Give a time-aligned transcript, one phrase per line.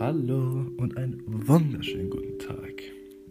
[0.00, 2.82] Hallo und einen wunderschönen guten Tag.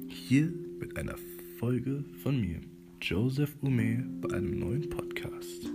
[0.08, 0.50] Hier
[0.80, 1.16] mit einer
[1.60, 2.62] Folge von mir,
[3.02, 5.70] Joseph Ume, bei einem neuen Podcast.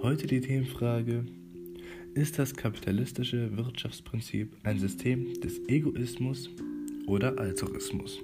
[0.00, 1.26] Heute die Themenfrage:
[2.14, 6.48] Ist das kapitalistische Wirtschaftsprinzip ein System des Egoismus
[7.06, 8.18] oder Altruismus?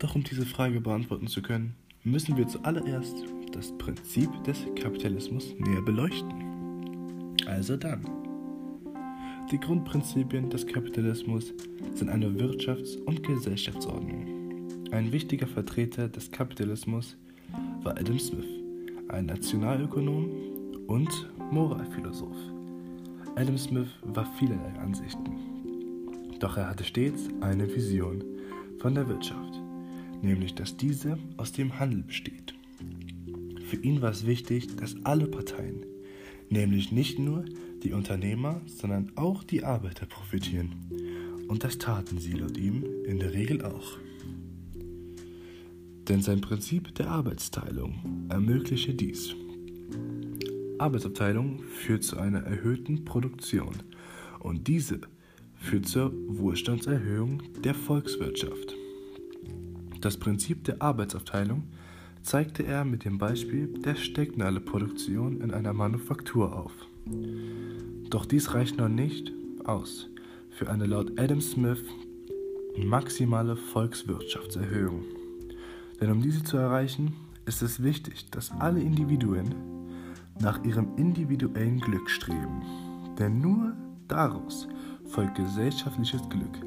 [0.00, 3.14] Doch um diese Frage beantworten zu können, müssen wir zuallererst
[3.52, 7.36] das Prinzip des Kapitalismus näher beleuchten.
[7.46, 8.23] Also dann.
[9.50, 11.52] Die Grundprinzipien des Kapitalismus
[11.94, 14.88] sind eine Wirtschafts- und Gesellschaftsordnung.
[14.90, 17.16] Ein wichtiger Vertreter des Kapitalismus
[17.82, 18.48] war Adam Smith,
[19.08, 20.30] ein Nationalökonom
[20.86, 21.10] und
[21.50, 22.36] Moralphilosoph.
[23.36, 25.32] Adam Smith war vielerlei Ansichten.
[26.40, 28.24] Doch er hatte stets eine Vision
[28.78, 29.60] von der Wirtschaft,
[30.22, 32.54] nämlich dass diese aus dem Handel besteht.
[33.66, 35.84] Für ihn war es wichtig, dass alle Parteien,
[36.48, 37.44] nämlich nicht nur
[37.84, 40.74] die Unternehmer, sondern auch die Arbeiter profitieren.
[41.48, 43.98] Und das taten sie laut ihm in der Regel auch.
[46.08, 49.34] Denn sein Prinzip der Arbeitsteilung ermögliche dies.
[50.78, 53.74] Arbeitsaufteilung führt zu einer erhöhten Produktion
[54.40, 55.00] und diese
[55.54, 58.74] führt zur Wohlstandserhöhung der Volkswirtschaft.
[60.00, 61.64] Das Prinzip der Arbeitsaufteilung
[62.22, 66.72] zeigte er mit dem Beispiel der Stecknadelproduktion in einer Manufaktur auf.
[68.10, 69.32] Doch dies reicht noch nicht
[69.64, 70.08] aus
[70.50, 71.82] für eine laut Adam Smith
[72.76, 75.02] maximale Volkswirtschaftserhöhung.
[76.00, 77.14] Denn um diese zu erreichen,
[77.46, 79.54] ist es wichtig, dass alle Individuen
[80.40, 82.62] nach ihrem individuellen Glück streben.
[83.18, 83.74] Denn nur
[84.08, 84.68] daraus
[85.06, 86.58] folgt gesellschaftliches Glück,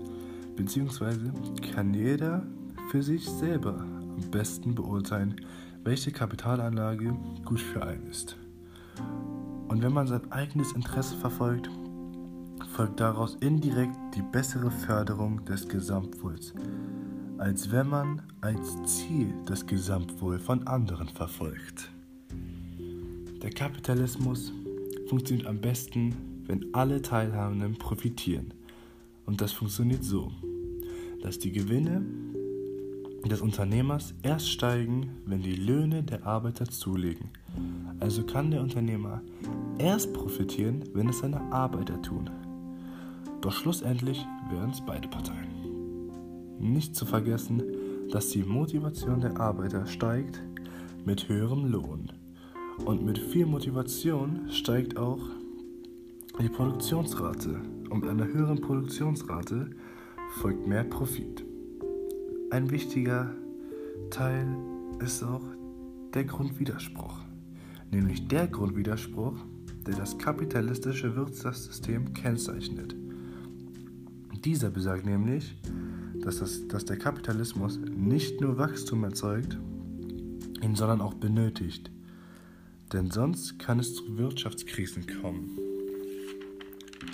[0.56, 1.34] beziehungsweise
[1.74, 2.46] kann jeder
[2.90, 5.36] für sich selber am besten beurteilen,
[5.84, 8.38] welche Kapitalanlage gut für einen ist.
[9.68, 11.70] Und wenn man sein eigenes Interesse verfolgt,
[12.73, 16.54] folgt daraus indirekt die bessere Förderung des Gesamtwohls,
[17.38, 21.89] als wenn man als Ziel das Gesamtwohl von anderen verfolgt.
[23.42, 24.52] Der Kapitalismus
[25.08, 28.54] funktioniert am besten, wenn alle Teilhabenden profitieren.
[29.26, 30.32] Und das funktioniert so,
[31.22, 32.05] dass die Gewinne
[33.26, 37.30] des Unternehmers erst steigen, wenn die Löhne der Arbeiter zulegen.
[38.00, 39.22] Also kann der Unternehmer
[39.78, 42.30] erst profitieren, wenn es seine Arbeiter tun.
[43.42, 45.48] Doch schlussendlich werden es beide Parteien.
[46.60, 47.62] Nicht zu vergessen,
[48.12, 50.42] dass die Motivation der Arbeiter steigt
[51.06, 52.12] mit höherem Lohn.
[52.86, 55.22] Und mit viel Motivation steigt auch
[56.40, 57.62] die Produktionsrate.
[57.90, 59.70] Und mit einer höheren Produktionsrate
[60.42, 61.46] folgt mehr Profit.
[62.52, 63.34] Ein wichtiger
[64.10, 64.48] Teil
[65.00, 65.44] ist auch
[66.14, 67.20] der Grundwiderspruch,
[67.92, 69.36] nämlich der Grundwiderspruch,
[69.86, 72.95] der das kapitalistische Wirtschaftssystem kennzeichnet.
[74.43, 75.55] Dieser besagt nämlich,
[76.21, 79.58] dass, das, dass der Kapitalismus nicht nur Wachstum erzeugt,
[80.61, 81.92] ihn sondern auch benötigt.
[82.93, 85.58] Denn sonst kann es zu Wirtschaftskrisen kommen.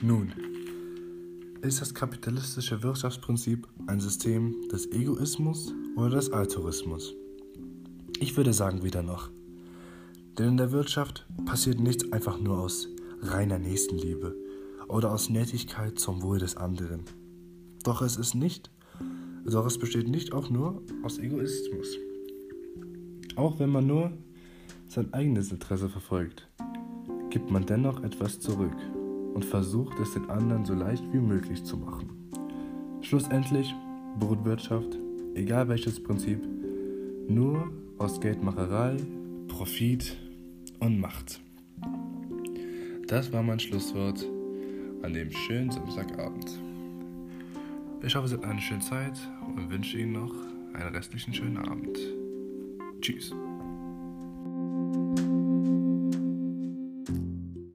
[0.01, 0.31] Nun,
[1.61, 7.16] ist das kapitalistische Wirtschaftsprinzip ein System des Egoismus oder des Altruismus?
[8.19, 9.29] Ich würde sagen weder noch.
[10.38, 12.88] Denn in der Wirtschaft passiert nichts einfach nur aus
[13.22, 14.36] reiner Nächstenliebe
[14.88, 17.04] oder aus Nettigkeit zum Wohl des anderen.
[17.84, 18.72] Doch es ist nicht,
[19.46, 21.98] doch es besteht nicht auch nur aus Egoismus.
[23.36, 24.12] Auch wenn man nur
[24.88, 26.48] sein eigenes Interesse verfolgt,
[27.30, 28.76] gibt man dennoch etwas zurück
[29.34, 32.30] und versucht es den anderen so leicht wie möglich zu machen.
[33.02, 33.74] Schlussendlich
[34.20, 34.98] beruht Wirtschaft,
[35.36, 36.40] egal welches Prinzip,
[37.28, 38.98] nur aus Geldmacherei,
[39.48, 40.16] Profit
[40.84, 41.40] und Macht.
[43.08, 44.26] Das war mein Schlusswort
[45.02, 46.60] an dem schönen Samstagabend.
[48.02, 49.18] Ich hoffe, Sie hatten eine schöne Zeit
[49.56, 50.34] und wünsche Ihnen noch
[50.74, 51.98] einen restlichen schönen Abend.
[53.00, 53.34] Tschüss.